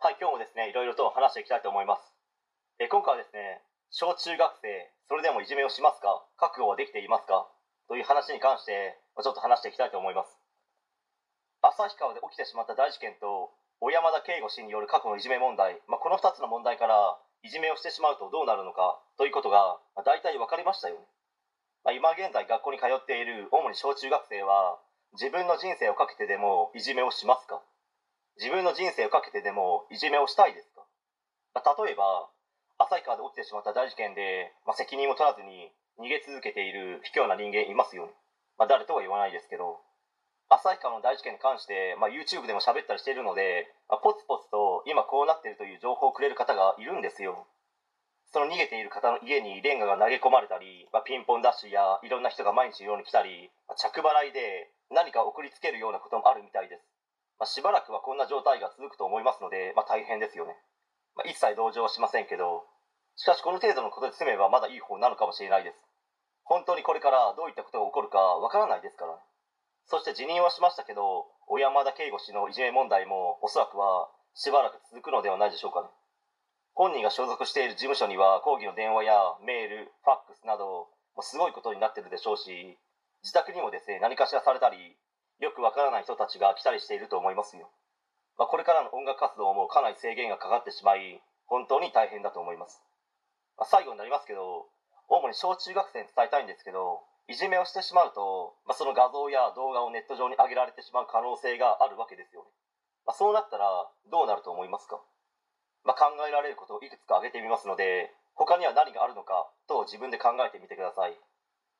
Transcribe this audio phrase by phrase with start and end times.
[0.00, 2.00] はい、今日もですね、いろいろと話していきたいと思います。
[2.80, 3.60] え今回はですね、
[3.92, 6.24] 小中学生、それでもいじめをしますか？
[6.40, 7.44] 覚悟はできていますか？
[7.84, 10.40] という話に関して、ちょっと話していきたいと思います。
[11.60, 13.52] 旭川で起きてしまった大事件と、
[13.84, 18.96] 小山田圭吾氏による過去のいじめ問題、まあ、この2つの問題から、いじめをしてしまうとどうなるのか？
[19.20, 21.04] ということが、まあ、大体分かりましたよね。
[21.84, 24.80] まあ、今現在学校に通っている主に小中学生は、
[25.12, 27.60] 自分の人生をかけてでもいじめをしますか？
[28.36, 30.84] 自分の人生をかけてでもいじめをしたいですか、
[31.54, 32.30] まあ、例えば
[32.78, 38.12] 旭川で起きてしまった大事件で、まあ、責任を取らずに逃げ続けている卑怯な人間いますよね、
[38.58, 39.80] まあ、誰とは言わないですけど
[40.50, 47.46] 旭川の大事件に関して、まあ、YouTube でも喋ったりしているので、まあ、ポツポツと今こうなっているという情報をくれる方がいるんですよ。
[48.32, 56.82] その逃げている方の家にレンガが投げ込まれたり、まあ、ピンポンダッシュやいろんな人が毎日のように来たり、まあ、着払いで何か送りつけるようなこともあるみたいです。
[57.40, 60.54] まあ、しばらくはこんな状態が続くと思いますので、まあ、大変ですよね、
[61.16, 62.68] まあ、一切同情はしませんけど
[63.20, 65.76] しかしこの程度のことで済めばまだいい方なのかもしれないです。
[66.44, 69.12] 本当にこれからどういったことが起こるかわからないですから。
[69.84, 75.88] そして辞任はしましたけど小山田圭吾氏のいじめ問題もおそらくはしばらく続くのではないでしょうかね。
[76.72, 79.12] 本人が所属している事務所には抗議の電話や
[79.44, 82.78] メールファックスなどもすごいことになってるでしょうし
[83.22, 84.96] 自宅にもですね何かしらされたり
[85.40, 87.72] よくわからない人たちが来たりしていると思いますよ、
[88.36, 92.84] まあ、これからの音楽活動もかなり制限がかかってしまい本当に大変だと思います、
[93.56, 94.68] まあ、最後になりますけど
[95.08, 102.50] 主に小中学生に伝えたいんですけどいじめをしてしまうと、まあ、その画像や動画をネット上に上げられてしまう可能性があるわけですよね、
[103.06, 103.64] まあ、そうなったら
[104.12, 105.00] どうなると思いますか、
[105.88, 111.16] まあ、考えられることをいくつか挙げてみますので他には何があるのかと自分で考えてみてください。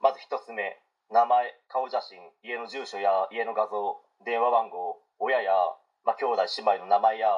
[0.00, 0.76] まず1つ目
[1.12, 5.54] 名前顔写真家の住所や家の画像電話番号親や、
[6.02, 7.30] まあ、兄弟姉妹の名前や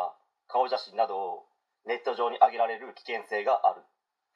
[0.49, 1.45] 顔写真などを
[1.85, 3.85] ネット上に上げられる危険性がある。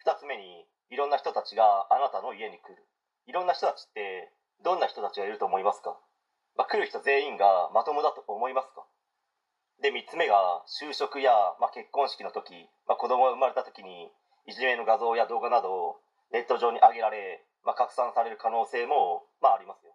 [0.04, 2.84] 2つ目にいろんな人たちがあなたの家に来る。
[3.24, 4.28] いろんな人たちって
[4.60, 5.96] どんな人たちがいると思いますか、
[6.56, 8.84] まあ、来る人全員がまともだと思いますか？
[9.80, 14.12] で3つ目が就職や、まあ、結婚式の時、まあ、子供が生まれた時に
[14.44, 15.96] いじめの画像や動画などを
[16.32, 19.92] ネット上に上げられまあ、拡散される可能性も、まあ、ありますよ。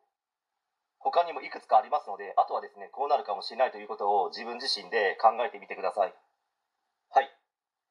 [0.99, 6.13] 他にもいくつかありますのであとはですねこうなるかもしれないということを自分自身で考えてみてください。
[7.09, 7.31] はい、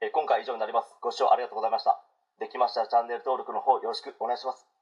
[0.02, 0.94] え今回は以上になります。
[1.00, 1.98] ご視聴ありがとうございました。
[2.38, 4.75] できましたらチャンネル登録の方よろしくお願いします。